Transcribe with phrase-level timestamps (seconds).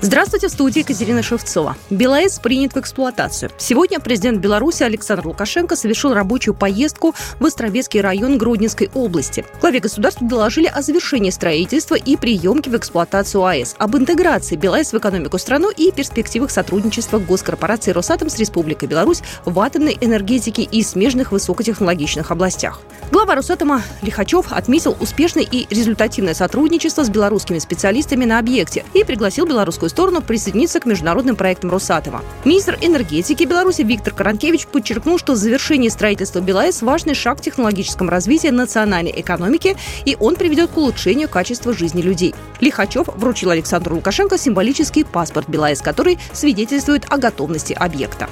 [0.00, 1.76] Здравствуйте, в студии Екатерина Шевцова.
[1.90, 3.50] БелАЭС принят в эксплуатацию.
[3.58, 9.44] Сегодня президент Беларуси Александр Лукашенко совершил рабочую поездку в Островецкий район Гродненской области.
[9.60, 14.98] Главе государства доложили о завершении строительства и приемке в эксплуатацию АЭС, об интеграции БелАЭС в
[14.98, 21.32] экономику страны и перспективах сотрудничества госкорпорации «Росатом» с Республикой Беларусь в атомной энергетике и смежных
[21.32, 22.80] высокотехнологичных областях.
[23.10, 29.44] Глава Росатома Лихачев отметил успешное и результативное сотрудничество с белорусскими специалистами на объекте и пригласил
[29.44, 32.22] белорусскую сторону присоединиться к международным проектам Росатома.
[32.44, 38.48] Министр энергетики Беларуси Виктор Каранкевич подчеркнул, что завершение строительства БелАЭС– важный шаг в технологическом развитии
[38.48, 42.34] национальной экономики, и он приведет к улучшению качества жизни людей.
[42.60, 48.28] Лихачев вручил Александру Лукашенко символический паспорт БелАЭС, который свидетельствует о готовности объекта.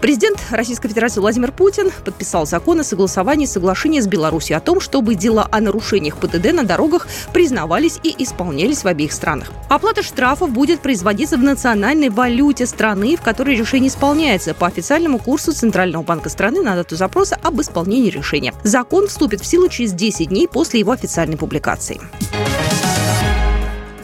[0.00, 5.16] Президент Российской Федерации Владимир Путин подписал закон о согласовании соглашения с Беларусью о том, чтобы
[5.16, 9.48] дела о нарушениях ПДД на дорогах признавались и исполнялись в обеих странах.
[9.68, 15.52] Оплата штрафов будет производиться в национальной валюте страны, в которой решение исполняется по официальному курсу
[15.52, 18.54] Центрального банка страны на дату запроса об исполнении решения.
[18.62, 22.00] Закон вступит в силу через 10 дней после его официальной публикации.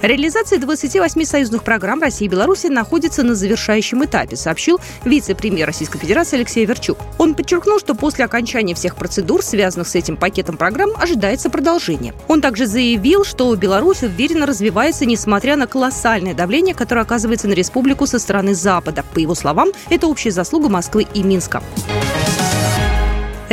[0.07, 6.37] Реализация 28 союзных программ России и Беларуси находится на завершающем этапе, сообщил вице-премьер Российской Федерации
[6.37, 6.99] Алексей Верчук.
[7.17, 12.13] Он подчеркнул, что после окончания всех процедур, связанных с этим пакетом программ, ожидается продолжение.
[12.29, 18.07] Он также заявил, что Беларусь уверенно развивается, несмотря на колоссальное давление, которое оказывается на республику
[18.07, 19.07] со стороны Запада.
[19.15, 21.63] По его словам, это общая заслуга Москвы и Минска.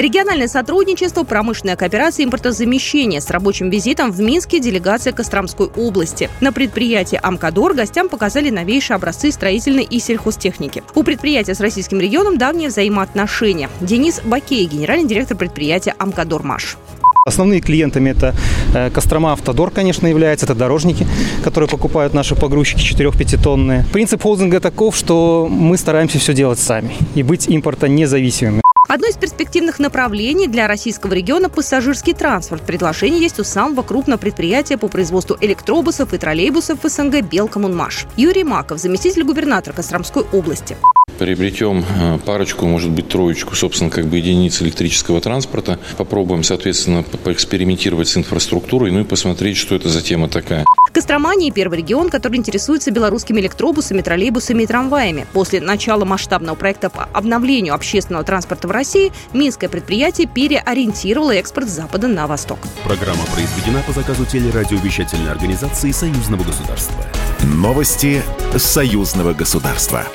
[0.02, 6.28] Региональное сотрудничество, промышленная кооперация и импортозамещение с рабочим визитом в Минске делегация Костромской области.
[6.40, 10.82] На предприятии «Амкадор» гостям показали новейшие образцы строительной и сельхозтехники.
[10.96, 13.70] У предприятия с российским регионом давние взаимоотношения.
[13.80, 16.80] Денис Бакей, генеральный директор предприятия «Амкадор Маш».
[17.28, 18.34] Основными клиентами это
[18.74, 20.48] э, Кострома Автодор, конечно, является.
[20.48, 21.06] Это дорожники,
[21.44, 23.86] которые покупают наши погрузчики 4-5 тонны.
[23.94, 28.61] Принцип холдинга таков, что мы стараемся все делать сами и быть импорта независимыми.
[28.94, 32.64] Одно из перспективных направлений для российского региона– пассажирский транспорт.
[32.64, 38.06] Предложение есть у самого крупного предприятия по производству электробусов и троллейбусов в СНГ «Белкоммунмаш».
[38.18, 40.76] Юрий Маков, заместитель губернатора Костромской области
[41.22, 45.78] приобретем э, парочку, может быть, троечку, собственно, как бы единиц электрического транспорта.
[45.96, 50.66] Попробуем, соответственно, поэкспериментировать с инфраструктурой, ну и посмотреть, что это за тема такая.
[50.92, 55.28] Кострома не первый регион, который интересуется белорусскими электробусами, троллейбусами и трамваями.
[55.32, 61.74] После начала масштабного проекта по обновлению общественного транспорта в России Минское предприятие переориентировало экспорт с
[61.74, 62.58] запада на восток.
[62.84, 67.06] Программа произведена по заказу телерадиовещательной организации Союзного государства.
[67.44, 68.24] Новости
[68.58, 70.08] Союзного государства.